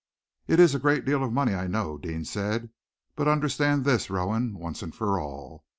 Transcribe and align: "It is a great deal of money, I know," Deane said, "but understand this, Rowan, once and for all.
"It 0.47 0.59
is 0.59 0.73
a 0.73 0.79
great 0.79 1.05
deal 1.05 1.23
of 1.23 1.31
money, 1.31 1.53
I 1.53 1.67
know," 1.67 1.99
Deane 1.99 2.25
said, 2.25 2.71
"but 3.15 3.27
understand 3.27 3.85
this, 3.85 4.09
Rowan, 4.09 4.57
once 4.57 4.81
and 4.81 4.95
for 4.95 5.19
all. 5.19 5.63